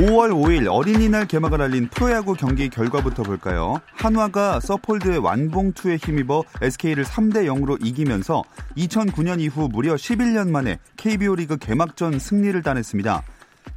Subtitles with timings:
[0.00, 3.82] 5월 5일 어린이날 개막을 알린 프로야구 경기 결과부터 볼까요?
[3.92, 8.42] 한화가 서폴드의 완봉투에 힘입어 SK를 3대 0으로 이기면서
[8.78, 13.22] 2009년 이후 무려 11년 만에 KBO 리그 개막전 승리를 따냈습니다.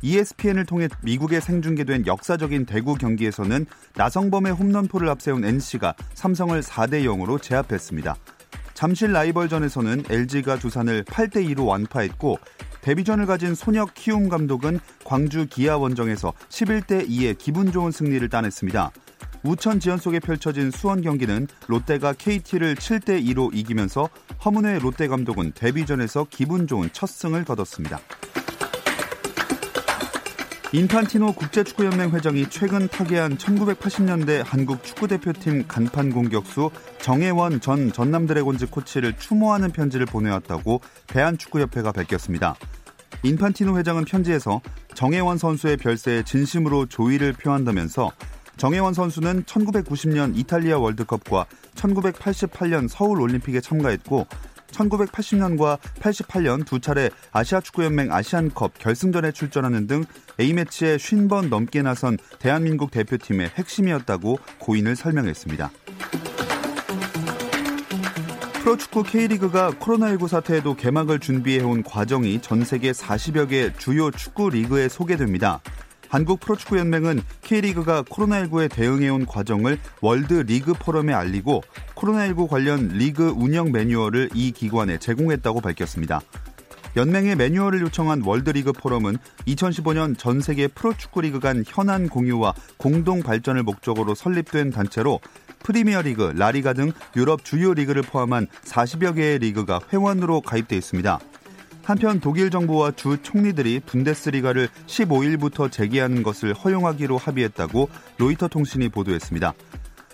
[0.02, 3.66] ESPN을 통해 미국에 생중계된 역사적인 대구 경기에서는
[3.98, 8.16] 나성범의 홈런포를 앞세운 NC가 삼성을 4대 0으로 제압했습니다.
[8.74, 12.40] 잠실 라이벌전에서는 LG가 두산을 8대 2로 완파했고
[12.84, 18.92] 데뷔전을 가진 손혁 키움 감독은 광주 기아 원정에서 11대 2의 기분 좋은 승리를 따냈습니다.
[19.44, 24.10] 우천 지연 속에 펼쳐진 수원 경기는 롯데가 KT를 7대 2로 이기면서
[24.44, 28.00] 허문회 롯데 감독은 데뷔전에서 기분 좋은 첫 승을 거뒀습니다.
[30.76, 39.16] 인판티노 국제축구연맹 회장이 최근 타계한 1980년대 한국 축구대표팀 간판 공격수 정혜원 전 전남 드래곤즈 코치를
[39.20, 42.56] 추모하는 편지를 보내왔다고 대한축구협회가 밝혔습니다.
[43.22, 44.62] 인판티노 회장은 편지에서
[44.96, 48.12] 정혜원 선수의 별세에 진심으로 조의를 표한다면서
[48.58, 54.26] 정혜원 선수는 1990년 이탈리아 월드컵과 1988년 서울 올림픽에 참가했고
[54.74, 60.04] 1980년과 88년 두 차례 아시아축구연맹 아시안컵 결승전에 출전하는 등
[60.40, 65.72] A매치에 50번 넘게 나선 대한민국 대표팀의 핵심이었다고 고인을 설명했습니다.
[68.64, 75.60] 프로축구 K리그가 코로나19 사태에도 개막을 준비해온 과정이 전 세계 40여 개 주요 축구 리그에 소개됩니다.
[76.14, 81.64] 한국 프로축구연맹은 K리그가 코로나19에 대응해온 과정을 월드 리그 포럼에 알리고
[81.96, 86.22] 코로나19 관련 리그 운영 매뉴얼을 이 기관에 제공했다고 밝혔습니다.
[86.96, 93.64] 연맹의 매뉴얼을 요청한 월드리그 포럼은 2015년 전 세계 프로축구 리그 간 현안 공유와 공동 발전을
[93.64, 95.20] 목적으로 설립된 단체로
[95.64, 101.20] 프리미어리그, 라리가 등 유럽 주요 리그를 포함한 40여 개의 리그가 회원으로 가입돼 있습니다.
[101.84, 109.54] 한편 독일 정부와 주 총리들이 분데스리가를 15일부터 재개하는 것을 허용하기로 합의했다고 로이터 통신이 보도했습니다.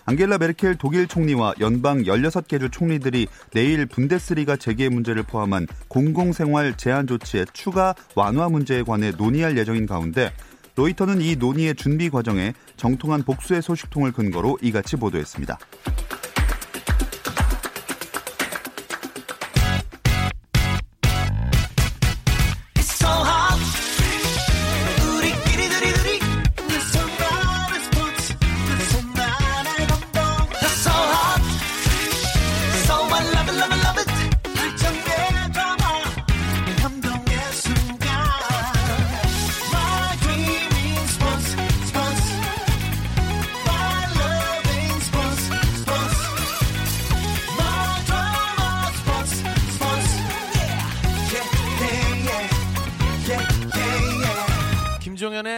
[0.06, 7.06] 앙겔라 메르켈 독일 총리와 연방 16개 주 총리들이 내일 분데스리가 재개 문제를 포함한 공공생활 제한
[7.06, 10.34] 조치의 추가 완화 문제에 관해 논의할 예정인 가운데
[10.76, 15.60] 로이터는 이 논의의 준비 과정에 정통한 복수의 소식통을 근거로 이같이 보도했습니다.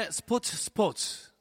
[0.10, 1.32] 스포츠 스포츠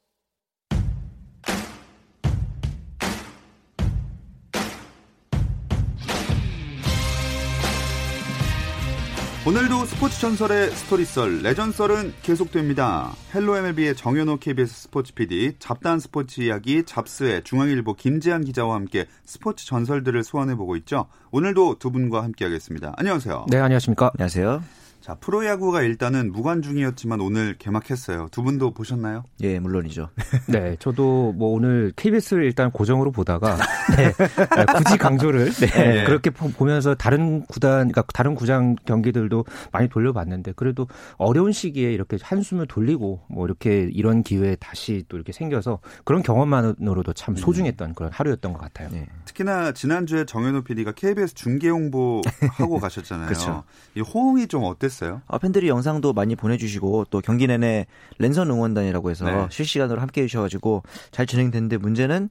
[9.47, 13.15] 오늘도 스포츠 전설의 스토리썰, 레전썰은 계속됩니다.
[13.35, 19.65] 헬로 MLB의 정현호 KBS 스포츠 PD, 잡단 스포츠 이야기, 잡스의 중앙일보 김재한 기자와 함께 스포츠
[19.65, 21.07] 전설들을 소환해보고 있죠.
[21.31, 22.93] 오늘도 두 분과 함께하겠습니다.
[22.99, 23.47] 안녕하세요.
[23.49, 24.11] 네, 안녕하십니까.
[24.19, 24.63] 안녕하세요.
[25.11, 28.29] 자, 프로야구가 일단은 무관중이었지만 오늘 개막했어요.
[28.31, 29.25] 두 분도 보셨나요?
[29.41, 30.09] 예, 물론이죠.
[30.47, 33.57] 네, 저도 뭐 오늘 KBS를 일단 고정으로 보다가
[33.97, 36.05] 네, 네 굳이 강조를 네, 네.
[36.05, 40.87] 그렇게 보면서 다른 구단, 그러니까 다른 구장 경기들도 많이 돌려봤는데 그래도
[41.17, 47.15] 어려운 시기에 이렇게 한숨을 돌리고 뭐 이렇게 이런 기회에 다시 또 이렇게 생겨서 그런 경험만으로도
[47.15, 47.37] 참 음.
[47.37, 48.91] 소중했던 그런 하루였던 것 같아요.
[48.93, 49.09] 네.
[49.25, 52.21] 특히나 지난주에 정현호 PD가 KBS 중계 홍보
[52.53, 53.27] 하고 가셨잖아요.
[53.27, 53.65] 그렇죠.
[53.97, 55.00] 이 호응이 좀 어땠어요?
[55.01, 55.23] 어땠어요?
[55.27, 57.87] 아, 팬들이 영상도 많이 보내주시고 또 경기 내내
[58.19, 59.47] 랜선 응원단이라고 해서 네.
[59.51, 62.29] 실시간으로 함께 해주셔가지고 잘 진행됐는데 문제는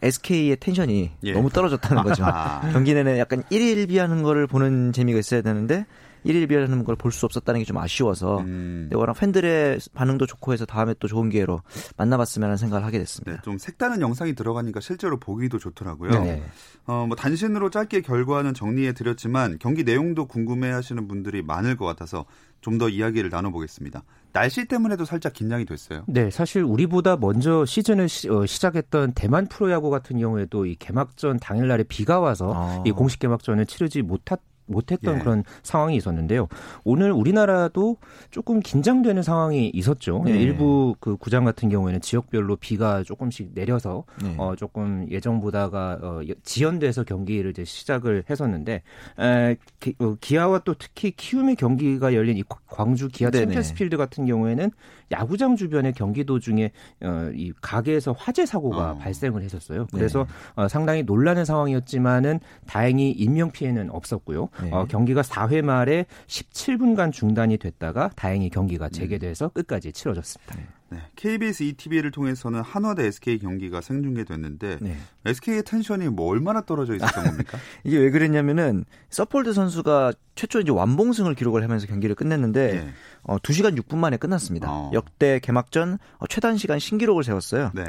[0.00, 1.32] SK의 텐션이 예.
[1.32, 2.24] 너무 떨어졌다는 거죠.
[2.26, 2.60] 아.
[2.72, 5.86] 경기 내내 약간 1일 비하는 거를 보는 재미가 있어야 되는데
[6.24, 8.88] 1일비라는 걸 볼 수 없었다는 게 좀 아쉬워서 음.
[8.90, 11.62] 네, 워낙 팬들의 반응도 좋고 해서 다음에 또 좋은 기회로
[11.96, 13.32] 만나봤으면 하는 생각을 하게 됐습니다.
[13.32, 16.10] 네, 좀 색다른 영상이 들어가니까 실제로 보기도 좋더라고요.
[16.24, 16.42] 네.
[16.86, 22.24] 어, 뭐 단신으로 짧게 결과는 정리해 드렸지만 경기 내용도 궁금해 하시는 분들이 많을 것 같아서
[22.60, 24.02] 좀 더 이야기를 나눠보겠습니다.
[24.32, 26.04] 날씨 때문에도 살짝 긴장이 됐어요.
[26.06, 31.82] 네, 사실 우리보다 먼저 시즌을 시, 어, 작했던 대만 프로야구 같은 경우에도 이 개막전 당일날에
[31.84, 32.82] 비가 와서 아.
[32.86, 35.18] 이 공식 개막전을 치르지 못했 못했던 예.
[35.18, 36.48] 그런 상황이 있었는데요.
[36.84, 37.96] 오늘 우리나라도
[38.30, 40.24] 조금 긴장되는 상황이 있었죠.
[40.28, 40.32] 예.
[40.32, 44.34] 일부 그 구장 같은 경우에는 지역별로 비가 조금씩 내려서 예.
[44.38, 48.82] 어 조금 예정보다가 어 지연돼서 경기를 이제 시작을 했었는데
[49.18, 54.70] 에, 기, 어, 기아와 또 특히 키움의 경기가 열린 이 광주 기아 챔피언스필드 같은 경우에는
[55.10, 56.72] 야구장 주변의 경기 도중에
[57.02, 58.98] 어, 이 가게에서 화재 사고가 어.
[58.98, 59.86] 발생을 했었어요.
[59.92, 60.24] 그래서
[60.56, 60.62] 네.
[60.62, 64.48] 어, 상당히 놀라는 상황이었지만은 다행히 인명 피해는 없었고요.
[64.60, 64.70] 네.
[64.70, 68.98] 어, 경기가 4회 말에 17분간 중단이 됐다가 다행히 경기가 네.
[68.98, 70.56] 재개돼서 끝까지 치러졌습니다.
[70.56, 70.66] 네.
[70.92, 70.98] 네.
[71.16, 74.96] KBS 2TV를 통해서는 한화 대 SK 경기가 생중계됐는데 네.
[75.24, 77.58] SK의 텐션이 뭐 얼마나 떨어져 있었던 겁니까?
[77.82, 82.90] 이게 왜 그랬냐면은 서폴드 선수가 최초 이제 완봉승을 기록을 하면서 경기를 끝냈는데 네.
[83.24, 84.68] 어, 2시간 6분 만에 끝났습니다.
[84.70, 84.90] 어.
[84.92, 87.70] 역대 개막전 어, 최단 시간 신기록을 세웠어요.
[87.74, 87.84] 네.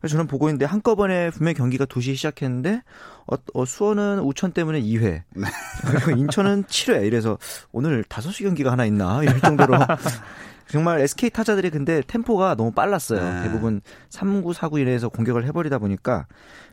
[0.00, 2.82] 그래서 저는 보고 있는데 한꺼번에 분명히 경기가 2시 시작했는데
[3.26, 5.46] 어, 어, 수원은 우천 때문에 2회 네.
[5.86, 7.38] 그리고 인천은 7회 이래서
[7.72, 9.76] 오늘 5시 경기가 하나 있나 이럴 정도로
[10.68, 13.20] 정말 SK 타자들이 근데 템포가 너무 빨랐어요.
[13.20, 13.42] 네.
[13.44, 13.80] 대부분
[14.10, 16.26] 3구, 4구 이내에서 공격을 해버리다 보니까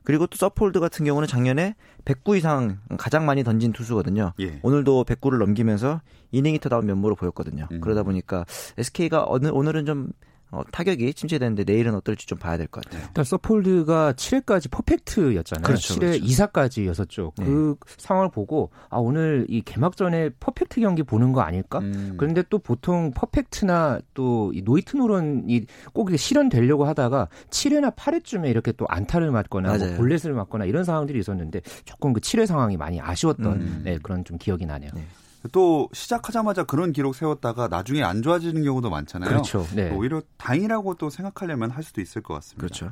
[0.04, 1.76] 그리고 또 서폴드 같은 경우는 작년에
[2.06, 4.34] 109 이상 가장 많이 던진 투수거든요.
[4.40, 4.60] 예.
[4.62, 6.02] 오늘도 100구를 넘기면서
[6.32, 7.68] inning eater다운 면모로 보였거든요.
[7.72, 7.82] 음.
[7.82, 8.46] 그러다 보니까
[8.78, 10.10] SK가 오늘, 오늘은 좀
[10.52, 13.04] 어, 타격이 침체되는데 내일은 어떨지 좀 봐야 될 것 같아요.
[13.08, 15.64] 일단 서폴드가 7회까지 퍼펙트였잖아요.
[15.66, 16.26] 그렇죠, 7회 그렇죠.
[16.26, 17.32] 2사까지였었죠.
[17.38, 17.46] 네.
[17.46, 21.80] 그 상황을 보고 아 오늘 이 개막전에 퍼펙트 경기 보는 거 아닐까?
[21.80, 22.16] 음.
[22.18, 28.86] 그런데 또 보통 퍼펙트나 또 이 노히트 노런이 꼭 실현되려고 하다가 7회나 8회쯤에 이렇게 또
[28.88, 33.82] 안타를 맞거나 뭐 볼넷을 맞거나 이런 상황들이 있었는데 조금 그 7회 상황이 많이 아쉬웠던 음.
[33.84, 34.92] 네, 그런 좀 기억이 나네요.
[34.94, 35.06] 네.
[35.52, 39.30] 또 시작하자마자 그런 기록 세웠다가 나중에 안 좋아지는 경우도 많잖아요.
[39.30, 39.66] 그렇죠.
[39.76, 39.92] 네.
[39.92, 42.62] 오히려 다행이라고 또 생각하려면 할 수도 있을 것 같습니다.
[42.62, 42.92] 그렇죠.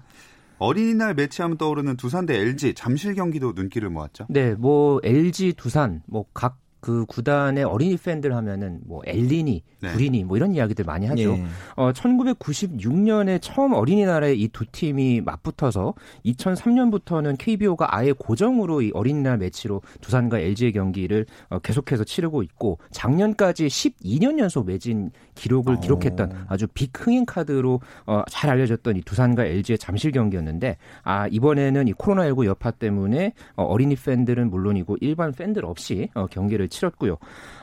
[0.60, 4.28] 어린이날 매치하면 떠오르는 두산 대 LG 잠실 경기도 눈길을 모았죠.
[4.30, 9.92] 네, 뭐 LG 두산 뭐 각 그 구단의 어린이 팬들 하면은 뭐 엘리니, 네.
[9.92, 11.38] 구리니 뭐 이런 이야기들 많이 하죠.
[11.38, 11.46] 네.
[11.76, 15.94] 어 1996년에 처음 어린이날에 이 두 팀이 맞붙어서
[16.26, 23.68] 2003년부터는 KBO가 아예 고정으로 이 어린이날 매치로 두산과 LG의 경기를 어, 계속해서 치르고 있고 작년까지
[23.68, 25.80] 12년 연속 매진 기록을 오.
[25.80, 31.88] 기록했던 아주 빅 흥행 카드로 어, 잘 알려졌던 이 두산과 LG의 잠실 경기였는데 아 이번에는
[31.88, 37.18] 이 코로나19 여파 때문에 어, 어린이 팬들은 물론이고 일반 팬들 없이 어, 경기를 치렀고요.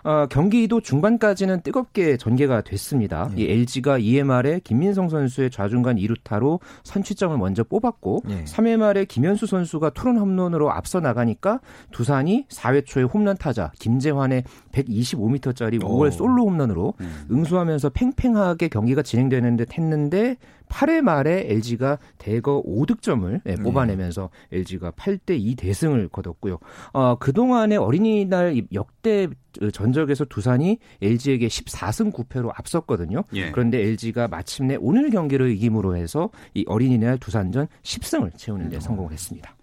[0.05, 3.31] 어, 경기도 중반까지는 뜨겁게 전개가 됐습니다.
[3.35, 3.43] 네.
[3.43, 8.45] 이 LG가 2회 말에 김민성 선수의 좌중간 2루타로 선취점을 먼저 뽑았고 네.
[8.45, 11.61] 3회 말에 김현수 선수가 투런 홈런으로 앞서 나가니까
[11.91, 17.27] 두산이 4회 초에 홈런 타자 김재환의 125m짜리 5월 솔로 홈런으로 음.
[17.31, 20.37] 응수하면서 팽팽하게 경기가 진행되는 듯 했는데
[20.71, 23.63] 8회 말에 LG가 대거 5득점을 예, 네.
[23.63, 24.59] 뽑아내면서 네.
[24.59, 26.59] LG가 8대 2 대승을 거뒀고요.
[26.93, 29.29] 어, 그동안의 어린이날 역대
[29.73, 33.25] 전적에서 두산이 LG에게 14승 9패로 앞섰거든요.
[33.35, 33.51] 예.
[33.51, 38.81] 그런데 LG가 마침내 오늘 경기를 이김으로 해서 이 어린이날 두산전 10승을 채우는 데 음.
[38.81, 39.55] 성공을 했습니다.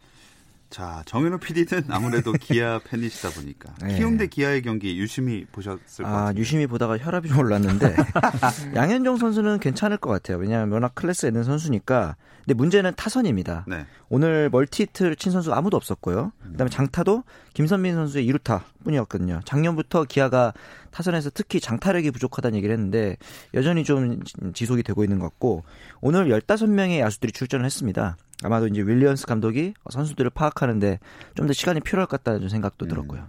[0.69, 3.97] 자, 정현우 PD는 아무래도 기아 팬이시다 보니까 네.
[3.97, 6.39] 키움 대 기아의 경기 유심히 보셨을 것 아, 같아요.
[6.39, 7.95] 유심히 보다가 혈압이 좀 올랐는데
[8.75, 10.37] 양현종 선수는 괜찮을 것 같아요.
[10.37, 12.15] 왜냐하면 워낙 클래스 있는 선수니까.
[12.45, 13.65] 근데 문제는 타선입니다.
[13.67, 13.85] 네.
[14.07, 16.31] 오늘 멀티히트를 친 선수 아무도 없었고요.
[16.51, 19.41] 그다음에 장타도 김선민 선수의 2루타 뿐이었거든요.
[19.43, 20.53] 작년부터 기아가
[20.91, 23.17] 타선에서 특히 장타력이 부족하다는 얘기를 했는데
[23.53, 24.21] 여전히 좀
[24.53, 25.65] 지속이 되고 있는 것 같고
[25.99, 28.15] 오늘 15명의 야수들이 출전을 했습니다.
[28.43, 30.99] 아마도 이제 윌리언스 감독이 선수들을 파악하는데
[31.35, 32.89] 좀 더 시간이 필요할 것 같다는 생각도 음.
[32.89, 33.27] 들었고요.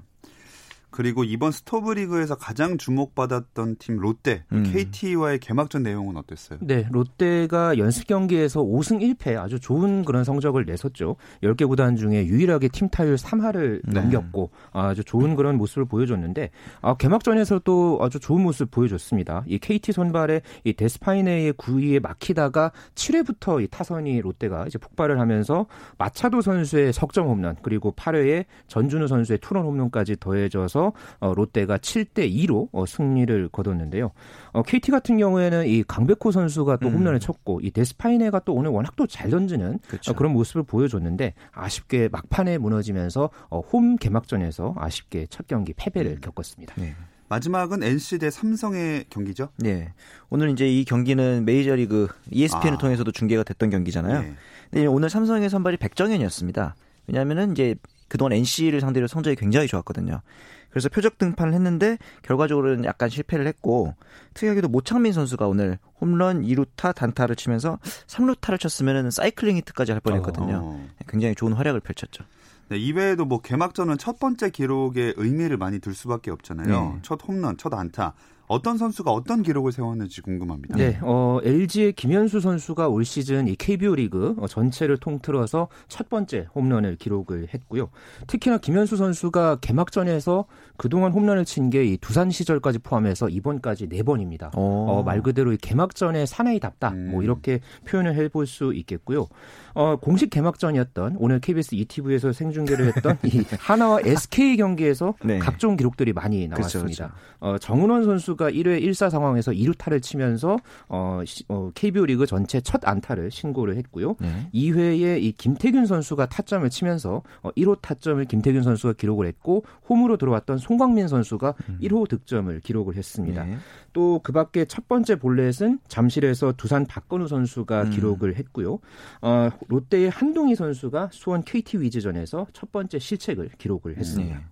[0.99, 4.65] 그리고 이번 스토브리그에서 가장 주목받았던 팀 롯데 음.
[4.65, 6.59] KT와의 개막전 내용은 어땠어요?
[6.61, 11.15] 네, 롯데가 연습 경기에서 5승 1패 아주 좋은 그런 성적을 냈었죠.
[11.45, 14.01] 10개 구단 중에 유일하게 팀 타율 3할을 네.
[14.01, 16.51] 넘겼고 아주 좋은 그런 모습을 보여줬는데
[16.83, 19.45] 아, 개막전에서도 아주 좋은 모습 보여줬습니다.
[19.47, 26.41] 이 KT 선발의 이 데스파이네의 9위에 막히다가 7회부터 이 타선이 롯데가 이제 폭발을 하면서 마차도
[26.41, 30.88] 선수의 석점 홈런 그리고 8회에 전준우 선수의 투런 홈런까지 더해져서
[31.21, 34.13] 어, 롯데가 7대 2로 어, 승리를 거뒀는데요.
[34.53, 36.95] 어, KT 같은 경우에는 이 강백호 선수가 또 음.
[36.95, 40.15] 홈런을 쳤고 이 데스파이네가 또 오늘 워낙 또 잘 던지는 그렇죠.
[40.15, 46.21] 그런 모습을 보여줬는데 아쉽게 막판에 무너지면서 홈 개막전에서 아쉽게 첫 경기 패배를 음.
[46.21, 46.75] 겪었습니다.
[46.77, 46.95] 네.
[47.29, 49.49] 마지막은 NC 대 삼성의 경기죠?
[49.57, 49.93] 네.
[50.31, 52.79] 오늘 이제 이 경기는 메이저리그 ESPN을 아.
[52.79, 54.21] 통해서도 중계가 됐던 경기잖아요.
[54.23, 54.35] 네.
[54.71, 56.75] 근데 오늘 삼성의 선발이 백정현이었습니다.
[57.07, 57.75] 왜냐하면은 이제
[58.09, 60.21] 그동안 NC를 상대로 성적이 굉장히 좋았거든요.
[60.71, 63.95] 그래서 표적 등판을 했는데 결과적으로는 약간 실패를 했고
[64.35, 70.61] 특이하게도 모창민 선수가 오늘 홈런 2루타 단타를 치면서 3루타를 쳤으면 사이클링 히트까지 할 뻔했거든요.
[70.63, 70.89] 어.
[71.09, 72.25] 굉장히 좋은 활약을 펼쳤죠.
[72.69, 76.93] 네, 이외에도 뭐 개막전은 첫 번째 기록에 의미를 많이 둘 수밖에 없잖아요.
[76.95, 76.99] 네.
[77.03, 78.15] 첫 홈런, 첫 안타.
[78.49, 80.77] 어떤 선수가 어떤 기록을 세웠는지 궁금합니다.
[80.77, 86.47] 네, 어, LG의 김현수 선수가 올 시즌 이 KBO 리그 어, 전체를 통틀어서 첫 번째
[86.55, 87.91] 홈런을 기록을 했고요.
[88.27, 94.51] 특히나 김현수 선수가 개막전에서 그동안 홈런을 친 게 이 두산 시절까지 포함해서 이번까지 네 번입니다.
[94.55, 96.91] 어, 말 그대로 이 개막전의 사나이답다.
[96.91, 97.11] 음.
[97.11, 99.27] 뭐 이렇게 표현을 해볼 수 있겠고요.
[99.75, 105.39] 어, 공식 개막전이었던 오늘 KBS ETV에서 생중계를 했던 이 하나와 SK 경기에서 네.
[105.39, 107.09] 각종 기록들이 많이 나왔습니다.
[107.09, 107.15] 그렇죠, 그렇죠.
[107.41, 110.57] 어, 정은원 선수 가 1회 1사 상황에서 2루타를 치면서
[110.89, 114.17] 어, 어, KBO 리그 전체 첫 안타를 신고를 했고요.
[114.21, 114.49] 네.
[114.55, 120.59] 2회에 이 김태균 선수가 타점을 치면서 어, 1호 타점을 김태균 선수가 기록을 했고 홈으로 들어왔던
[120.59, 121.79] 송광민 선수가 음.
[121.83, 123.45] 1호 득점을 기록을 했습니다.
[123.45, 123.59] 네.
[123.93, 127.91] 또그 밖에 첫 번째 볼넷은 잠실에서 두산 박건우 선수가 음.
[127.91, 128.79] 기록을 했고요.
[129.21, 134.39] 어, 롯데의 한동희 선수가 수원 KT 위즈전에서 첫 번째 실책을 기록을 했습니다.
[134.39, 134.45] 네.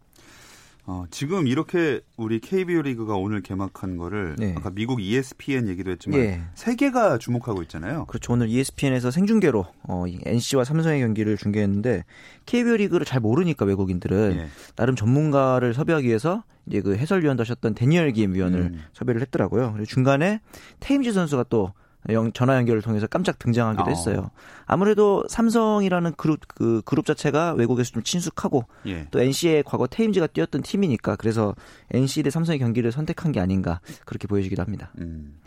[0.89, 4.55] 어, 지금 이렇게 우리 KBO 리그가 오늘 개막한 거를 네.
[4.57, 6.43] 아까 미국 ESPN 얘기도 했지만 네.
[6.55, 8.05] 세계가 주목하고 있잖아요.
[8.07, 8.33] 그렇죠.
[8.33, 12.05] 오늘 ESPN에서 생중계로 어, NC와 삼성의 경기를 중계했는데
[12.47, 14.49] KBO 리그를 잘 모르니까 외국인들은 네.
[14.77, 18.83] 나름 전문가를 섭외하기 위해서 이제 그 해설위원도 하셨던 데니얼 김 위원을 음.
[18.93, 19.73] 섭외를 했더라고요.
[19.73, 20.41] 그리고 중간에
[20.79, 21.73] 테임즈 선수가 또
[22.35, 23.89] 전화 연결을 통해서 깜짝 등장하기도 어.
[23.89, 24.31] 했어요.
[24.67, 29.07] 아무래도 삼성이라는 그룹 그 그룹 자체가 외국에서 좀 친숙하고 예.
[29.11, 31.55] 또 NC의 과거 테임즈가 뛰었던 팀이니까 그래서
[31.93, 34.93] NC 대 삼성의 경기를 선택한 게 아닌가 그렇게 보여지기도 합니다.
[34.99, 35.39] 음.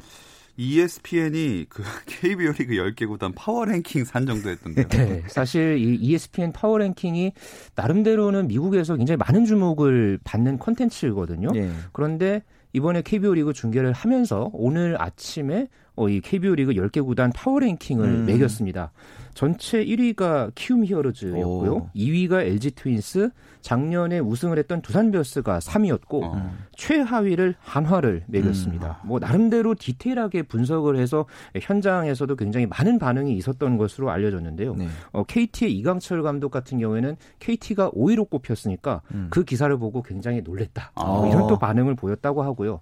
[0.60, 4.88] ESPN이 그 KBO 리그 10개 구단 파워 랭킹 산정도 했던데요.
[4.92, 5.24] 네.
[5.28, 7.32] 사실 이 ESPN 파워 랭킹이
[7.76, 11.52] 나름대로는 미국에서 굉장히 많은 주목을 받는 콘텐츠거든요.
[11.54, 11.72] 네.
[11.94, 18.06] 그런데 이번에 KBO 리그 중계를 하면서 오늘 아침에 어, 이 KBO 리그 10개 구단 파워랭킹을
[18.06, 18.26] 음.
[18.26, 18.92] 매겼습니다.
[19.34, 21.72] 전체 1위가 키움 히어로즈였고요.
[21.74, 21.90] 오.
[21.96, 23.30] 2위가 LG 트윈스,
[23.62, 26.54] 작년에 우승을 했던 두산 베어스가 3위였고 어.
[26.76, 29.02] 최하위를 한화를 매겼습니다.
[29.04, 29.08] 음.
[29.08, 31.26] 뭐 나름대로 디테일하게 분석을 해서
[31.60, 34.76] 현장에서도 굉장히 많은 반응이 있었던 것으로 알려졌는데요.
[34.76, 34.88] 네.
[35.12, 39.28] 어, KT의 이강철 감독 같은 경우에는 KT가 5위로 꼽혔으니까 음.
[39.30, 40.92] 그 기사를 보고 굉장히 놀랬다.
[40.96, 41.06] 아.
[41.06, 42.80] 뭐 이런 또 반응을 보였다고 하고요.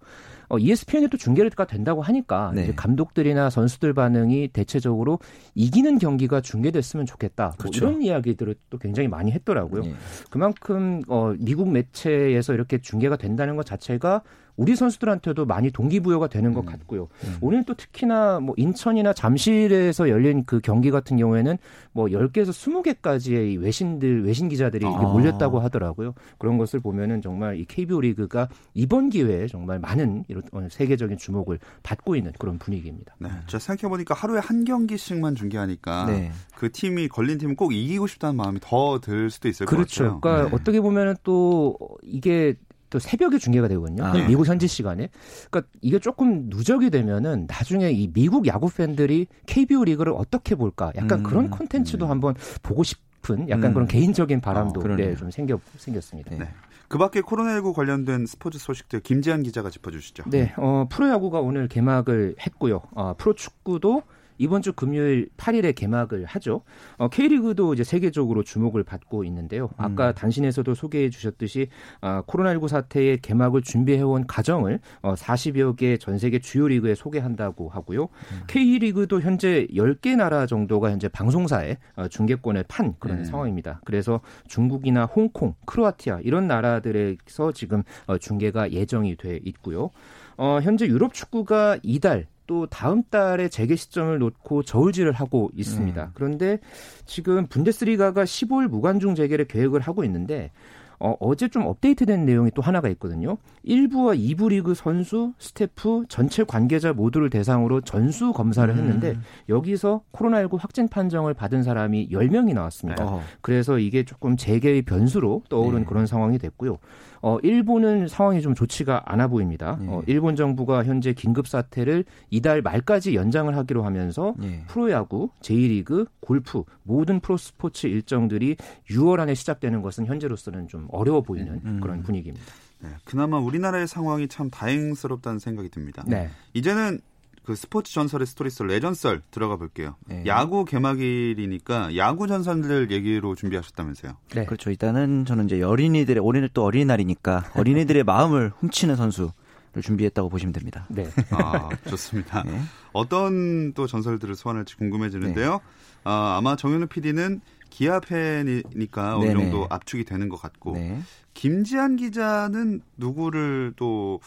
[0.50, 2.64] 어, ESPN에 도 중계가 된다고 하니까 네.
[2.64, 5.20] 이제 감독들이나 선수들 반응이 대체적으로
[5.56, 7.48] 이기는 경기가 중계됐으면 좋겠다.
[7.48, 7.86] 뭐 그렇죠.
[7.86, 9.84] 뭐 이런 이야기들을 또 굉장히 많이 했더라고요.
[9.84, 9.94] 네.
[10.30, 14.22] 그만큼 어, 미국 매체에서 이렇게 중계가 된다는 것 자체가
[14.58, 16.66] 우리 선수들한테도 많이 동기부여가 되는 것 음.
[16.66, 17.08] 같고요.
[17.24, 17.38] 음.
[17.42, 21.58] 오늘 또 특히나 뭐 인천이나 잠실에서 열린 그 경기 같은 경우에는
[21.94, 24.90] 뭐 10개에서 20개까지의 외신들 외신 기자들이 아.
[24.90, 26.14] 몰렸다고 하더라고요.
[26.38, 31.60] 그런 것을 보면은 정말 이 KBO 리그가 이번 기회에 정말 많은 이런 어, 세계적인 주목을
[31.84, 33.16] 받고 있는 그런 분위기입니다.
[33.20, 33.30] 네.
[33.48, 36.32] 저 생각해 보니까 하루에 한 경기씩만 중계하니까 네.
[36.56, 40.04] 그 팀이 걸린 팀은 꼭 이기고 싶다는 마음이 더 들 수도 있을 그렇죠.
[40.04, 40.20] 것 같아요.
[40.22, 40.56] 그러니까 네.
[40.56, 42.56] 어떻게 보면은 또 이게
[42.90, 44.04] 또 새벽에 중계가 되거든요.
[44.06, 44.28] 아, 네.
[44.28, 45.10] 미국 현지 시간에.
[45.50, 50.92] 그러니까 이게 조금 누적이 되면은 나중에 이 미국 야구 팬들이 KBO 리그를 어떻게 볼까?
[50.96, 52.12] 약간 음, 그런 콘텐츠도 음.
[52.12, 53.74] 한번 보고 싶은 약간 음.
[53.74, 56.36] 그런 개인적인 바람도 어, 네, 좀 생겨 생겼습니다.
[56.36, 56.48] 네.
[56.88, 60.24] 그 밖에 코로나19 관련된 스포츠 소식들 김재한 기자가 짚어주시죠.
[60.28, 62.82] 네, 어, 프로야구가 오늘 개막을 했고요.
[62.92, 64.04] 어, 프로축구도
[64.38, 66.62] 이번 주 금요일 8일에 개막을 하죠.
[66.98, 69.70] 어, K리그도 이제 세계적으로 주목을 받고 있는데요.
[69.78, 70.14] 아까 음.
[70.14, 71.68] 단신에서도 소개해 주셨듯이
[72.02, 78.04] 어, 코로나19 사태의 개막을 준비해온 과정을 어, 40여 개 전 세계 주요 리그에 소개한다고 하고요.
[78.04, 78.44] 음.
[78.48, 83.26] K리그도 현재 10개 나라 정도가 현재 방송사에 어, 중계권을 판 그런 음.
[83.26, 83.82] 상황입니다.
[83.86, 89.92] 그래서 중국이나 홍콩, 크로아티아 이런 나라들에서 지금 어, 중계가 예정이 돼 있고요.
[90.38, 96.04] 어, 현재 유럽 축구가 이달 또 다음 달에 재개 시점을 놓고 저울질을 하고 있습니다.
[96.04, 96.12] 음.
[96.14, 96.60] 그런데
[97.06, 100.52] 지금 분데스리가가 15일 무관중 재개를 계획을 하고 있는데
[101.00, 103.38] 어, 어제 좀 업데이트된 내용이 또 하나가 있거든요.
[103.66, 108.78] 1부와 2부 리그 선수, 스태프, 전체 관계자 모두를 대상으로 전수 검사를 음.
[108.78, 109.18] 했는데
[109.50, 113.06] 여기서 코로나19 확진 판정을 받은 사람이 10명이 나왔습니다.
[113.06, 113.22] 어.
[113.42, 115.86] 그래서 이게 조금 재개의 변수로 떠오른 네.
[115.86, 116.78] 그런 상황이 됐고요.
[117.22, 119.78] 어, 일본은 상황이 좀 좋지가 않아 보입니다.
[119.80, 119.88] 네.
[119.90, 124.64] 어, 일본 정부가 현재 긴급 사태를 이달 말까지 연장을 하기로 하면서 네.
[124.68, 128.56] 프로야구, 제2리그, 골프 모든 프로스포츠 일정들이
[128.90, 131.80] 6월 안에 시작되는 것은 현재로서는 좀좀 어려워 보이는 음.
[131.82, 132.46] 그런 분위기입니다.
[132.80, 136.04] 네, 그나마 우리나라의 상황이 참 다행스럽다는 생각이 듭니다.
[136.08, 136.30] 네.
[136.54, 137.00] 이제는
[137.44, 139.96] 그 스포츠 전설의 스토리썰 레전썰 들어가 볼게요.
[140.06, 140.24] 네.
[140.26, 144.18] 야구 개막일이니까 야구 전설들 얘기로 준비하셨다면서요?
[144.36, 144.46] 네.
[144.46, 144.70] 그렇죠.
[144.70, 149.32] 일단은 저는 이제 어린이들의 올해는 또 어린이날이니까 어린이들의 마음을 훔치는 선수
[149.74, 150.88] 를 준비했다고 보시면 됩니다.
[150.90, 151.08] 네.
[151.30, 152.42] 아, 좋습니다.
[152.44, 152.60] 네.
[152.94, 155.52] 어떤 또 전설들을 소환할지 궁금해지는데요.
[155.52, 155.60] 네.
[156.04, 161.00] 아, 아마 정현우 PD는 기아 팬이니까 어느 정도 압축이 되는 것 같고 네.
[161.34, 164.20] 김지한 기자는 누구를 또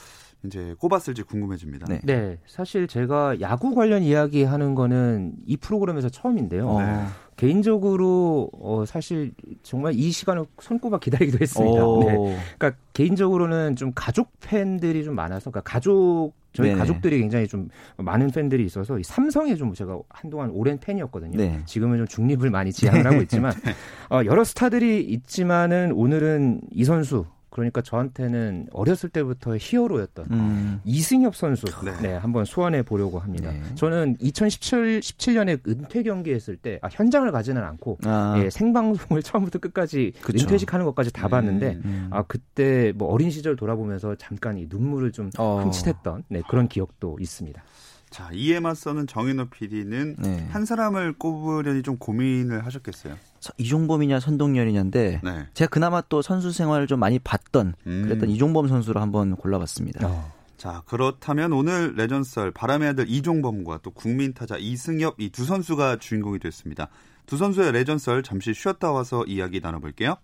[0.44, 1.86] 이제 꼽았을지 궁금해집니다.
[1.88, 2.00] 네.
[2.04, 2.38] 네.
[2.46, 6.78] 사실 제가 야구 관련 이야기 하는 거는 이 프로그램에서 처음인데요.
[6.78, 7.06] 네.
[7.40, 9.32] 개인적으로 어 사실
[9.62, 11.80] 정말 이 시간을 손꼽아 기다리기도 했습니다.
[12.04, 12.38] 네.
[12.58, 18.30] 그러니까 개인적으로는 좀 가족 팬들이 좀 많아서 그러니까 가족 저희 네 가족들이 굉장히 좀 많은
[18.30, 21.38] 팬들이 있어서 이 삼성에 좀 제가 한동안 오랜 팬이었거든요.
[21.38, 21.62] 네.
[21.64, 23.52] 지금은 좀 중립을 많이 지향을 하고 있지만
[24.10, 27.24] 어 여러 스타들이 있지만은 오늘은 이 선수
[27.60, 30.80] 그러니까 저한테는 어렸을 때부터 히어로였던 음.
[30.84, 31.92] 이승엽 선수 네.
[32.00, 32.14] 네.
[32.14, 33.50] 한번 소환해 보려고 합니다.
[33.50, 33.62] 네.
[33.74, 38.34] 저는 2017 17년에 은퇴 경기했을 때 아, 현장을 가지는 않고 아.
[38.38, 40.44] 예, 생방송을 처음부터 끝까지 그쵸.
[40.44, 41.82] 은퇴식 하는 것까지 다 봤는데 음.
[41.84, 42.08] 음.
[42.10, 45.60] 아 그때 뭐 어린 시절 돌아보면서 잠깐 이 눈물을 좀 어.
[45.62, 47.62] 훔칫했던 네, 그런 기억도 있습니다.
[48.10, 50.48] 자, 이에 맞서는 정인호 PD는 네.
[50.50, 53.16] 한 사람을 꼽으려니 좀 고민을 하셨겠어요.
[53.56, 55.46] 이종범이냐 선동열이냐인데 네.
[55.54, 58.02] 제가 그나마 또 선수 생활을 좀 많이 봤던 음.
[58.02, 60.06] 그랬던 이종범 선수를 한번 골라봤습니다.
[60.06, 60.32] 어.
[60.58, 66.38] 자, 그렇다면 오늘 레전썰 바람의 아들 이종범과 또 국민 타자 이승엽 이 두 선수가 주인공이
[66.40, 66.88] 됐습니다.
[67.24, 70.16] 두 선수의 레전썰 잠시 쉬었다 와서 이야기 나눠볼게요.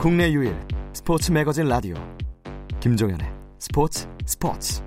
[0.00, 0.56] 국내 유일
[0.94, 1.94] 스포츠 매거진 라디오
[2.80, 4.82] 김종현의 스포츠 스포츠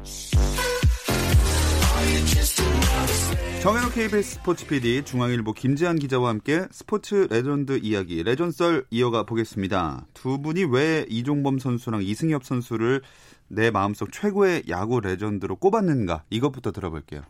[3.62, 10.08] 정현호 KBS 스포츠 PD 중앙일보 김재한 기자와 함께 스포츠 레전드 이야기 레전썰 이어가 보겠습니다.
[10.15, 13.03] 두 분이 왜 이종범 선수랑 이승엽 선수를
[13.50, 17.22] 내 마음속 최고의 야구 레전드로 꼽았는가 이것부터 들어볼게요.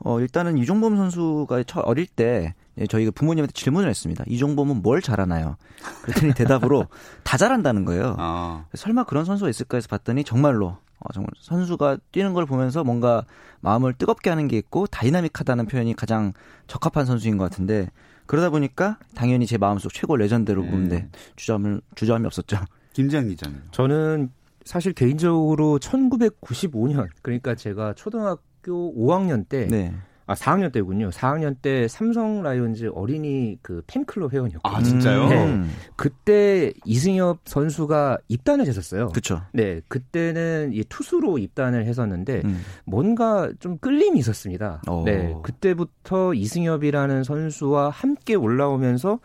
[0.00, 2.54] 어, 일단은 이종범 선수가 어릴 때 예,
[2.86, 4.24] 저희가 부모님한테 질문을 했습니다.
[4.26, 5.56] 이종범은 뭘 잘하나요?
[6.02, 6.86] 그랬더니 대답으로
[7.24, 8.16] 다 잘한다는 거예요.
[8.18, 8.64] 아.
[8.74, 13.24] 설마 그런 선수가 있을까 해서 봤더니 정말로 어, 정말 선수가 뛰는 걸 보면서 뭔가
[13.60, 16.32] 마음을 뜨겁게 하는 게 있고 다이나믹하다는 표현이 가장
[16.66, 17.90] 적합한 선수인 것 같은데
[18.26, 20.70] 그러다 보니까 당연히 제 마음속 최고 레전드로 음.
[20.70, 22.58] 보는데 주저함을 주저함이 없었죠.
[22.92, 24.30] 김장 기자는 저는
[24.64, 29.94] 사실 개인적으로 1995년 그러니까 제가 초등학교 5학년 때 네.
[30.26, 31.10] 아, 4학년 때군요.
[31.10, 34.78] 4학년 때 삼성 라이온즈 어린이 그 팬클럽 회원이었거든요.
[34.78, 35.28] 아, 진짜요?
[35.28, 35.44] 네.
[35.44, 35.70] 음.
[35.96, 39.08] 그때 이승엽 선수가 입단을 했었어요.
[39.08, 39.42] 그렇죠.
[39.52, 39.80] 네.
[39.88, 42.60] 그때는 이 투수로 입단을 했었는데 음.
[42.84, 44.82] 뭔가 좀 끌림이 있었습니다.
[44.88, 45.04] 오.
[45.04, 45.34] 네.
[45.42, 49.18] 그때부터 이승엽이라는 선수와 함께 올라오면서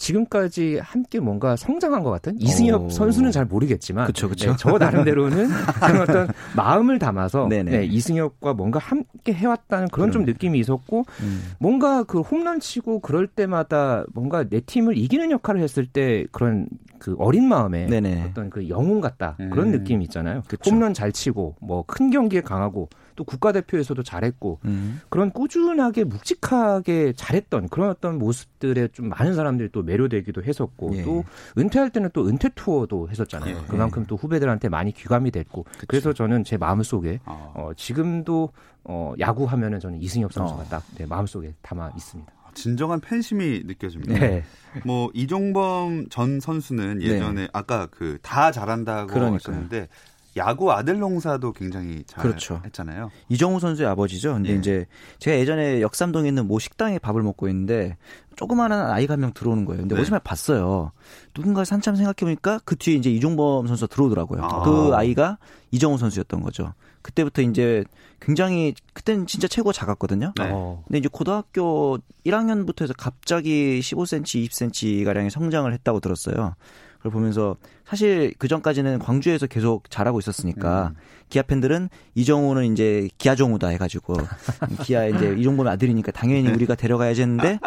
[0.00, 2.88] 지금까지 함께 뭔가 성장한 것 같은 이승엽 오.
[2.88, 4.50] 선수는 잘 모르겠지만 그쵸, 그쵸.
[4.50, 5.46] 네, 저 나름대로는
[5.78, 10.24] 그런 어떤 마음을 담아서 네, 이승엽과 뭔가 함께 해왔다는 그런 그럼.
[10.24, 11.52] 좀 느낌이 있었고 음.
[11.58, 16.66] 뭔가 그 홈런 치고 그럴 때마다 뭔가 내 팀을 이기는 역할을 했을 때 그런
[16.98, 18.24] 그 어린 마음에 네네.
[18.30, 19.72] 어떤 그 영웅 같다 그런 음.
[19.72, 20.42] 느낌이 있잖아요.
[20.48, 20.70] 그쵸.
[20.70, 22.88] 홈런 잘 치고 뭐 큰 경기에 강하고
[23.20, 25.02] 또 국가대표에서도 잘했고 음.
[25.10, 31.02] 그런 꾸준하게 묵직하게 잘했던 그런 어떤 모습들에 좀 많은 사람들이 또 매료되기도 했었고 예.
[31.02, 31.22] 또
[31.58, 33.58] 은퇴할 때는 또 은퇴 투어도 했었잖아요.
[33.58, 33.60] 예.
[33.68, 35.84] 그만큼 또 후배들한테 많이 귀감이 됐고 그쵸.
[35.86, 37.52] 그래서 저는 제 마음속에 어.
[37.54, 38.48] 어, 지금도
[38.84, 40.64] 어, 야구 하면은 저는 이승엽 선수가 어.
[40.64, 42.32] 딱내 마음속에 담아 있습니다.
[42.54, 44.14] 진정한 팬심이 느껴집니다.
[44.18, 44.42] 네.
[44.84, 47.48] 뭐 이종범 전 선수는 예전에 네.
[47.52, 49.34] 아까 그 다 잘한다고 그러니까요.
[49.36, 49.88] 하셨는데
[50.36, 52.60] 야구 아들 농사도 굉장히 잘 그렇죠.
[52.64, 53.10] 했잖아요.
[53.28, 54.34] 이정우 선수의 아버지죠.
[54.34, 54.56] 근데 예.
[54.56, 54.86] 이제
[55.18, 57.96] 제가 예전에 역삼동에 있는 모 식당에 밥을 먹고 있는데
[58.36, 59.82] 조그마한 아이가 한 명 들어오는 거예요.
[59.82, 60.00] 근데 네.
[60.00, 60.92] 오지말 봤어요.
[61.34, 64.42] 누군가 산참 생각해 보니까 그 뒤에 이제 이종범 선수가 들어오더라고요.
[64.44, 64.62] 아.
[64.62, 65.38] 그 아이가
[65.72, 66.74] 이정우 선수였던 거죠.
[67.02, 67.84] 그때부터 이제
[68.20, 70.32] 굉장히 그때는 진짜 최고 작았거든요.
[70.36, 70.50] 네.
[70.52, 70.82] 어.
[70.86, 76.54] 근데 이제 고등학교 1학년부터 해서 갑자기 15cm, 20cm 가량의 성장을 했다고 들었어요.
[77.00, 81.00] 그걸 보면서 사실 그 전까지는 광주에서 계속 잘하고 있었으니까 음.
[81.30, 84.16] 기아 팬들은 이정우는 이제 기아정우다 해가지고
[84.84, 86.52] 기아 이제 이종범의 아들이니까 당연히 네.
[86.52, 87.58] 우리가 데려가야지 했는데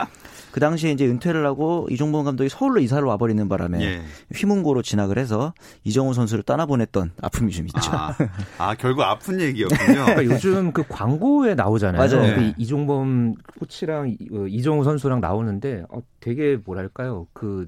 [0.52, 4.02] 그 당시에 이제 은퇴를 하고 이종범 감독이 서울로 이사를 와버리는 바람에 예.
[4.36, 7.92] 휘문고로 진학을 해서 이정우 선수를 떠나보냈던 아픔이 좀 있죠.
[7.92, 8.16] 아,
[8.60, 10.06] 아 결국 아픈 얘기였군요.
[10.14, 11.98] 그러니까 요즘 그 광고에 나오잖아요.
[11.98, 12.36] 맞아요.
[12.36, 12.54] 그 네.
[12.60, 17.68] 이종범 코치랑 어, 이정우 선수랑 나오는데 어, 되게 뭐랄까요 그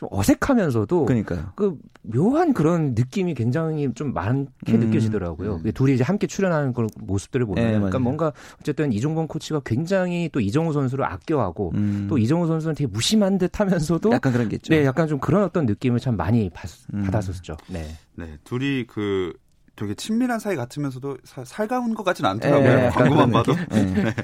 [0.00, 1.52] 좀 어색하면서도 그러니까요.
[1.56, 5.60] 그 묘한 그런 느낌이 굉장히 좀 많게 음, 느껴지더라고요.
[5.62, 5.72] 음.
[5.74, 10.40] 둘이 이제 함께 출연하는 그런 모습들을 보면 네, 그러니까 뭔가 어쨌든 이종범 코치가 굉장히 또
[10.40, 12.06] 이정우 선수를 아껴하고 음.
[12.08, 14.72] 또 이정우 선수는 되게 무심한 듯하면서도 약간 그런 게 있죠.
[14.72, 17.02] 네, 약간 좀 그런 어떤 느낌을 참 많이 받, 음.
[17.02, 17.58] 받았었죠.
[17.68, 17.86] 네.
[18.14, 19.34] 네, 둘이 그
[19.76, 22.74] 되게 친밀한 사이 같으면서도 사, 살가운 것 같지는 않더라고요.
[22.74, 23.54] 네, 광고만 봐도.
[23.70, 24.14] 네.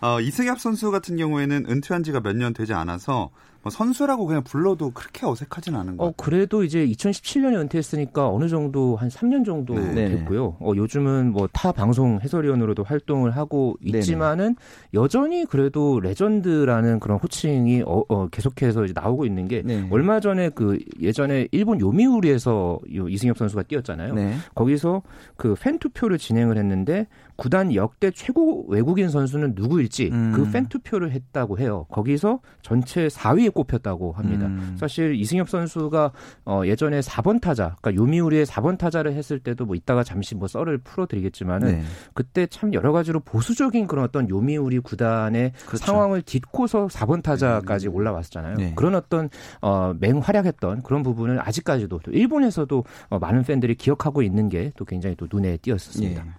[0.00, 0.06] 네.
[0.06, 3.30] 어, 이승엽 선수 같은 경우에는 은퇴한 지가 몇 년 되지 않아서
[3.62, 6.24] 뭐 선수라고 그냥 불러도 그렇게 어색하진 않은 것 어, 같아요.
[6.24, 10.08] 그래도 이제 2017년에 은퇴했으니까 어느 정도 한 3년 정도 네.
[10.10, 10.56] 됐고요.
[10.60, 15.02] 어, 요즘은 뭐 타 방송 해설위원으로도 활동을 하고 있지만은 네네.
[15.02, 19.88] 여전히 그래도 레전드라는 그런 호칭이 어, 어, 계속해서 이제 나오고 있는 게 네.
[19.90, 22.78] 얼마 전에 그 예전에 일본 요미우리에서
[23.08, 24.14] 이승엽 선수가 뛰었잖아요.
[24.14, 24.36] 네.
[24.54, 25.02] 거기서
[25.36, 30.32] 그 팬 투표를 진행을 했는데 구단 역대 최고 외국인 선수는 누구일지 음.
[30.32, 31.86] 그 팬 투표를 했다고 해요.
[31.90, 34.46] 거기서 전체 4위에 꼽혔다고 합니다.
[34.46, 34.76] 음.
[34.78, 36.12] 사실 이승엽 선수가
[36.46, 40.78] 어 예전에 4번 타자, 그러니까 요미우리의 4번 타자를 했을 때도 뭐 이따가 잠시 뭐 썰을
[40.78, 41.82] 풀어드리겠지만은 네.
[42.14, 45.84] 그때 참 여러 가지로 보수적인 그런 어떤 요미우리 구단의 그렇죠.
[45.84, 47.94] 상황을 딛고서 4번 타자까지 음.
[47.94, 48.56] 올라왔잖아요.
[48.56, 48.72] 네.
[48.76, 49.28] 그런 어떤
[49.60, 55.16] 어 맹활약했던 그런 부분을 아직까지도 또 일본에서도 어 많은 팬들이 기억하고 있는 게 또 굉장히
[55.16, 56.22] 또 눈에 띄었습니다.
[56.24, 56.30] 네.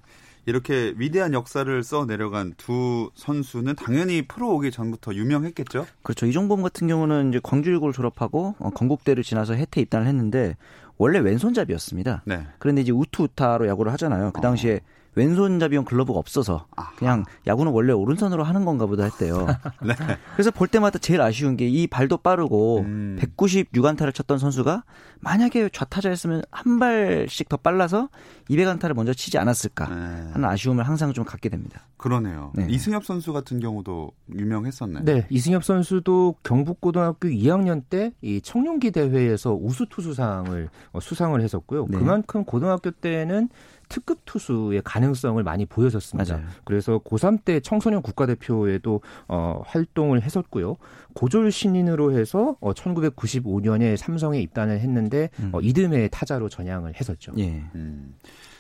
[0.48, 5.86] 이렇게 위대한 역사를 써 내려간 두 선수는 당연히 프로 오기 전부터 유명했겠죠?
[6.02, 6.26] 그렇죠.
[6.26, 10.56] 이종범 같은 경우는 이제 광주일고를 졸업하고 어, 건국대를 지나서 해태 입단을 했는데
[10.98, 12.24] 원래 왼손잡이였습니다.
[12.26, 12.48] 네.
[12.60, 14.32] 그런데 이제 우투우타로 야구를 하잖아요.
[14.32, 14.80] 그 당시에 어.
[15.18, 19.46] 왼손잡이용 글러브가 없어서 그냥 야구는 원래 오른손으로 하는 건가 보다 했대요.
[19.86, 19.94] 네.
[20.34, 23.18] 그래서 볼 때마다 제일 아쉬운 게 이 발도 빠르고 음.
[23.20, 24.84] 196안타를 쳤던 선수가
[25.20, 28.10] 만약에 좌타자였으면 한 발씩 더 빨라서
[28.50, 29.96] 200안타를 먼저 치지 않았을까 네.
[30.32, 31.82] 하는 아쉬움을 항상 좀 갖게 됩니다.
[31.98, 32.52] 그러네요.
[32.56, 32.68] 네.
[32.70, 35.04] 이승엽 선수 같은 경우도 유명했었나요?
[35.04, 41.88] 네, 이승엽 선수도 경북고등학교 2학년 때 이 청룡기 대회에서 우수 투수상을 어, 수상을 했었고요.
[41.90, 41.98] 네.
[41.98, 43.50] 그만큼 고등학교 때는
[43.90, 46.36] 특급 투수의 가능성을 많이 보여줬습니다.
[46.38, 46.48] 맞아요.
[46.64, 50.78] 그래서 고3 때 청소년 국가대표에도 어, 활동을 했었고요.
[51.14, 55.52] 고졸 신인으로 해서 어, 1995년에 삼성에 입단을 했는데 음.
[55.54, 57.34] 어, 이듬해 타자로 전향을 했었죠.
[57.38, 57.64] 예.
[57.76, 58.16] 음.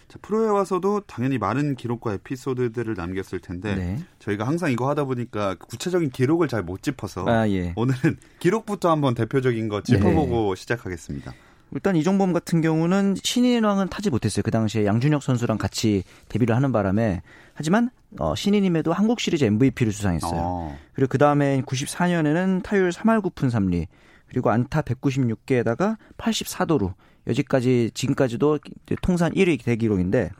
[0.07, 3.99] 자, 프로에 와서도 당연히 많은 기록과 에피소드들을 남겼을 텐데 네.
[4.19, 7.73] 저희가 항상 이거 하다 보니까 구체적인 기록을 잘 못 짚어서 아, 예.
[7.75, 10.59] 오늘은 기록부터 한번 대표적인 거 짚어보고 네.
[10.61, 11.33] 시작하겠습니다.
[11.71, 14.43] 일단 이종범 같은 경우는 신인왕은 타지 못했어요.
[14.43, 17.21] 그 당시에 양준혁 선수랑 같이 데뷔를 하는 바람에
[17.53, 20.39] 하지만 어, 신인임에도 한국 시리즈 MVP를 수상했어요.
[20.41, 20.79] 어.
[20.93, 23.87] 그리고 그 다음에 94년에는 타율 3할 9푼 3리
[24.29, 26.93] 그리고 안타 196개에다가 84도루
[27.27, 28.59] 여기까지 지금까지도
[29.01, 30.31] 통산 1위 대기록인데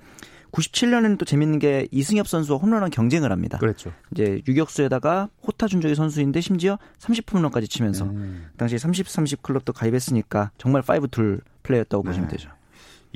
[0.52, 3.58] 97년에는 또 재밌는 게 이승엽 선수와 홈런왕 경쟁을 합니다.
[3.58, 3.92] 그렇죠.
[4.12, 8.48] 이제 유격수에다가 호타 준적의 선수인데 심지어 30 홈런까지 치면서 음.
[8.58, 12.10] 당시 30, 30 클럽도 가입했으니까 정말 5툴 플레이였다고 네.
[12.10, 12.50] 보시면 되죠.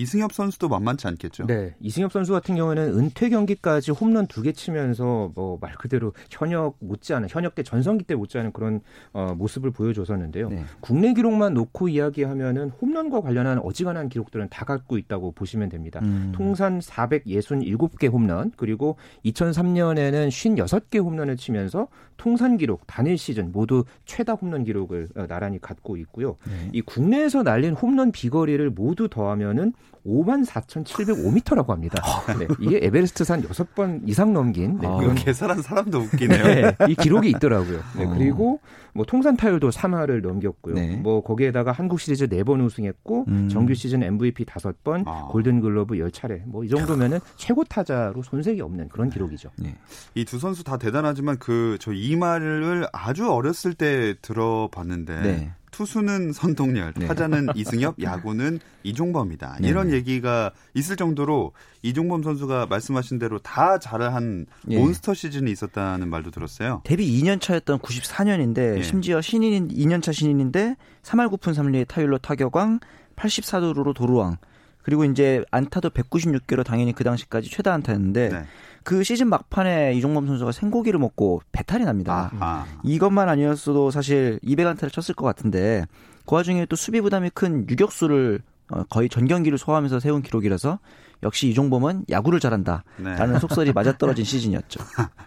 [0.02, 1.46] 이승엽 선수도 만만치 않겠죠.
[1.46, 6.78] 네, 이승엽 선수 같은 경우에는 은퇴 경기까지 홈런 두 개 치면서 뭐 말 그대로 현역
[6.80, 8.82] 못지않은 현역계 전성기 때 못지않은 그런
[9.14, 10.50] 어, 모습을 보여줬었는데요.
[10.50, 10.64] 네.
[10.80, 16.00] 국내 기록만 놓고 이야기하면은 홈런과 관련한 어지간한 기록들은 다 갖고 있다고 보시면 됩니다.
[16.04, 16.32] 음.
[16.34, 21.88] 통산 467개 홈런 그리고 2003년에는 56개 홈런을 치면서
[22.18, 26.38] 통산 기록 단일 시즌 모두 최다 홈런 기록을 어, 나란히 갖고 있고요.
[26.48, 26.70] 네.
[26.74, 29.74] 이 국내에서 날린 홈런 비거리를 모두 더하면은
[30.06, 32.02] 5만 4,705m라고 합니다.
[32.04, 32.34] 아.
[32.38, 36.44] 네, 이게 에베레스트산 6번 이상 넘긴 네, 아, 이거 계산한 사람도 웃기네요.
[36.44, 37.80] 네, 이 기록이 있더라고요.
[37.98, 38.10] 네, 어.
[38.14, 38.60] 그리고
[38.94, 40.76] 뭐 통산 타율도 3할을 넘겼고요.
[40.76, 40.96] 네.
[40.98, 43.48] 뭐 거기에다가 한국 시리즈 4번 우승했고 음.
[43.50, 45.28] 정규 시즌 MVP 5번, 아.
[45.30, 46.42] 골든 글러브 10차례.
[46.46, 49.50] 뭐 이 정도면은 최고 타자로 손색이 없는 그런 기록이죠.
[49.58, 49.76] 네.
[50.16, 55.52] 이두 선수 다 대단하지만 그 저 이 말을 아주 어렸을 때 들어봤는데 네.
[55.72, 57.08] 투수는 선동열, 네.
[57.08, 59.58] 타자는 이승엽, 야구는 이종범이다.
[59.62, 59.68] 네.
[59.68, 64.78] 이런 얘기가 있을 정도로 이종범 선수가 말씀하신 대로 다 잘한 네.
[64.78, 66.82] 몬스터 시즌이 있었다는 말도 들었어요.
[66.84, 68.84] 데뷔 2년 차였던 94년인데 예.
[68.84, 72.80] 심지어 신인인 2년 차 신인인데 3할 9푼 3리의 타율로 타격왕,
[73.16, 74.38] 84도루로 도루왕.
[74.84, 78.44] 그리고 이제 안타도 196개로 당연히 그 당시까지 최다 안타였는데 네.
[78.84, 82.32] 그 시즌 막판에 이종범 선수가 생고기를 먹고 배탈이 납니다.
[82.40, 82.66] 아하.
[82.84, 85.86] 이것만 아니었어도 사실 200안타를 쳤을 것 같은데
[86.26, 88.42] 그 와중에 또 수비 부담이 큰 유격수를
[88.72, 90.80] 어, 거의 전 경기를 소화하면서 세운 기록이라서
[91.24, 93.40] 역시 이종범은 야구를 잘한다라는 네.
[93.40, 94.80] 속설이 맞아떨어진 시즌이었죠.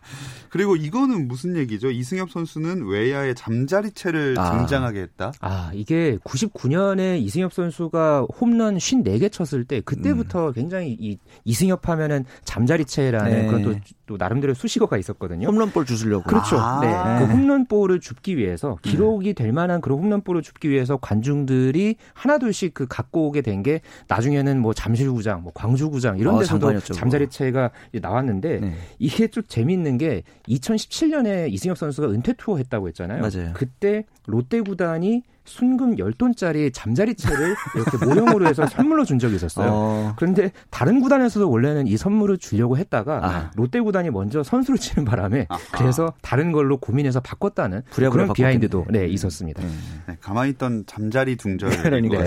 [0.55, 1.91] 그리고 이거는 무슨 얘기죠?
[1.91, 4.57] 이승엽 선수는 외야의 잠자리채를 아.
[4.57, 5.33] 등장하게 했다.
[5.41, 10.53] 아 이게 99년에 이승엽 선수가 홈런 54개 쳤을 때 그때부터 음.
[10.53, 13.47] 굉장히 이 이승엽 하면은 잠자리채라는 네.
[13.49, 15.49] 그런 또또 나름대로 수식어가 있었거든요.
[15.49, 16.23] 홈런볼 주스려고.
[16.23, 16.57] 그렇죠.
[16.57, 17.27] 아~ 네.
[17.27, 23.27] 그 홈런볼을 줍기 위해서 기록이 될 만한 그런 홈런볼을 줍기 위해서 관중들이 하나둘씩 그 갖고
[23.27, 28.75] 오게 된 게 나중에는 뭐 잠실구장, 뭐 광주구장 이런 어, 데서도 어, 잠자리채가 나왔는데 네.
[28.99, 33.21] 이게 좀 재미있는 게 2017년에 이승엽 선수가 은퇴 투어 했다고 했잖아요.
[33.21, 33.53] 맞아요.
[33.55, 39.71] 그때 롯데 구단이 순금 10돈짜리 잠자리채를 이렇게 모형으로 해서 선물로 준 적이 있었어요.
[39.71, 40.13] 어.
[40.17, 43.51] 그런데 다른 구단에서도 원래는 이 선물을 주려고 했다가 아.
[43.55, 45.59] 롯데 구단이 먼저 선수를 치는 바람에 아.
[45.77, 49.63] 그래서 다른 걸로 고민해서 바꿨다는 그런 비하인드도 네, 있었습니다.
[49.63, 49.69] 네.
[50.09, 52.25] 네, 가만히 있던 잠자리 둥절 그러니까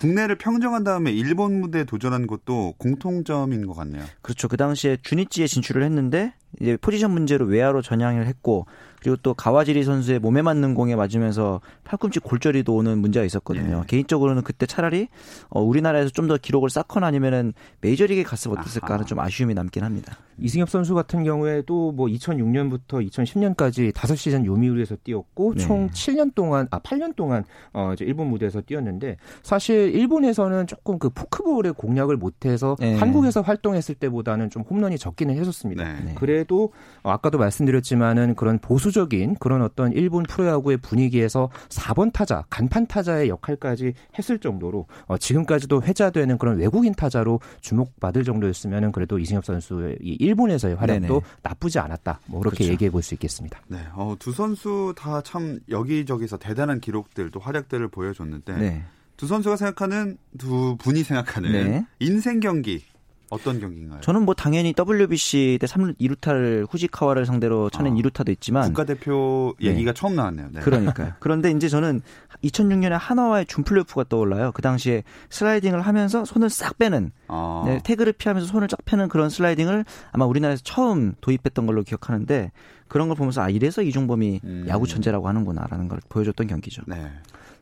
[0.00, 4.02] 국내를 평정한 다음에 일본 무대에 도전한 것도 공통점인 것 같네요.
[4.22, 4.48] 그렇죠.
[4.48, 8.66] 그 당시에 주니찌에 진출을 했는데 이제 포지션 문제로 외야로 전향을 했고
[9.00, 13.80] 그리고 또 가와지리 선수의 몸에 맞는 공에 맞으면서 팔꿈치 골절이도 오는 문제가 있었거든요.
[13.80, 13.84] 네.
[13.86, 15.08] 개인적으로는 그때 차라리
[15.48, 20.16] 어, 우리나라에서 좀 더 기록을 쌓거나 아니면은 메이저리그에 갔으면 어땠을까 하는 좀 아쉬움이 남긴 합니다.
[20.38, 25.60] 이승엽 선수 같은 경우에도 뭐 2006년부터 2010년까지 5시즌 요미우리에서 뛰었고 네.
[25.64, 31.10] 총 7년 동안 아 8년 동안 어 이제 일본 무대에서 뛰었는데 사실 일본에서는 조금 그
[31.10, 32.96] 포크볼의 공략을 못 해서 네.
[32.96, 35.84] 한국에서 활동했을 때보다는 좀 홈런이 적기는 했었습니다.
[36.04, 36.14] 네.
[36.14, 42.86] 그래도 어, 아까도 말씀드렸지만은 그런 보수 적인 그런 어떤 일본 프로야구의 분위기에서 4번 타자, 간판
[42.86, 49.98] 타자의 역할까지 했을 정도로 어, 지금까지도 회자되는 그런 외국인 타자로 주목받을 정도였으면 그래도 이승엽 선수의
[50.02, 51.20] 이 일본에서의 활약도 네네.
[51.42, 52.20] 나쁘지 않았다.
[52.26, 52.72] 뭐 그렇게 그렇죠.
[52.72, 53.60] 얘기해 볼 수 있겠습니다.
[53.68, 58.84] 네, 어, 두 선수 다 참 여기저기서 대단한 기록들 또 활약들을 보여줬는데 네.
[59.16, 61.86] 두 선수가 생각하는 두 분이 생각하는 네.
[61.98, 62.82] 인생 경기
[63.30, 64.00] 어떤 경기인가요?
[64.00, 69.92] 저는 뭐 당연히 WBC 때 3, 2루타를 후지카와를 상대로 쳐낸 아, 2루타도 있지만 국가대표 얘기가
[69.92, 69.94] 네.
[69.98, 70.48] 처음 나왔네요.
[70.52, 70.60] 네.
[70.60, 71.12] 그러니까요.
[71.20, 72.02] 그런데 이제 저는
[72.44, 74.50] 2006년에 한화와의 준 플레이오프가 떠올라요.
[74.52, 77.62] 그 당시에 슬라이딩을 하면서 손을 싹 빼는 아.
[77.66, 82.50] 네, 태그를 피하면서 손을 쫙 빼는 그런 슬라이딩을 아마 우리나라에서 처음 도입했던 걸로 기억하는데
[82.88, 84.64] 그런 걸 보면서 아 이래서 이종범이 음.
[84.68, 86.82] 야구 천재라고 하는구나라는 걸 보여줬던 경기죠.
[86.86, 87.10] 네.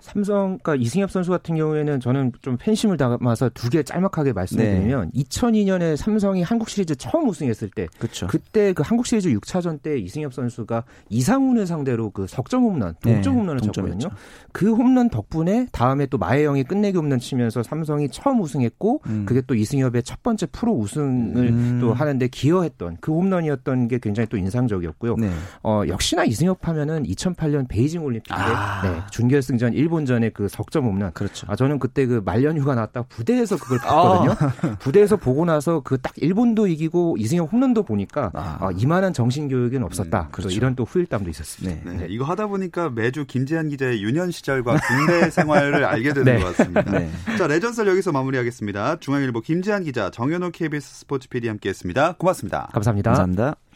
[0.01, 5.23] 삼성, 그러니까 이승엽 선수 같은 경우에는 저는 좀 팬심을 담아서 두 개 짤막하게 말씀드리면 네.
[5.25, 8.27] 2002년에 삼성이 한국 시리즈 처음 우승했을 때, 그쵸.
[8.29, 13.39] 그때 그 한국 시리즈 6차전 때 이승엽 선수가 이상훈을 상대로 그 석점 홈런, 동점 네,
[13.41, 14.09] 홈런을 쳤거든요.
[14.53, 19.25] 그 홈런 덕분에 다음에 또 마혜영이 끝내기 홈런 치면서 삼성이 처음 우승했고, 음.
[19.27, 21.79] 그게 또 이승엽의 첫 번째 프로 우승을 음.
[21.81, 25.17] 또 하는데 기여했던 그 홈런이었던 게 굉장히 또 인상적이었고요.
[25.17, 25.31] 네.
[25.63, 28.83] 어, 역시나 이승엽 하면은 2008년 베이징 올림픽 때 아.
[28.83, 31.13] 네, 준결승전 일본전에 그 석점 홈런.
[31.13, 31.47] 그렇죠.
[31.51, 34.31] 아 저는 그때 그 말년휴가 났다 부대에서 그걸 봤거든요.
[34.39, 34.77] 아.
[34.79, 38.59] 부대에서 보고 나서 그 딱 일본도 이기고 이승엽 홈런도 보니까 아.
[38.61, 40.23] 아 이만한 정신 교육은 없었다.
[40.23, 40.55] 음, 그렇죠.
[40.55, 41.91] 이런 또 후일담도 있었습니다.
[41.91, 41.97] 네.
[41.97, 42.07] 네.
[42.09, 46.41] 이거 하다 보니까 매주 김재한 기자의 유년 시절과 군대 생활을 알게 되는 네.
[46.41, 46.83] 것 같습니다.
[46.83, 47.11] 네.
[47.37, 48.97] 자 레전설 여기서 마무리하겠습니다.
[49.01, 52.15] 중앙일보 김재한 기자, 정현호 KBS 스포츠 PD 함께했습니다.
[52.19, 52.69] 고맙습니다.
[52.73, 53.11] 감사합니다.
[53.11, 53.68] 감사합니다.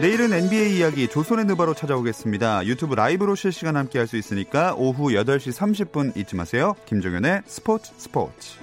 [0.00, 2.64] 내일은 NBA 이야기 조선의 누바로 찾아오겠습니다.
[2.66, 6.74] 유튜브 라이브로 실시간 함께 할 수 있으니까 오후 8시 30분 잊지 마세요.
[6.86, 8.56] 김종현의 스포츠 스포츠.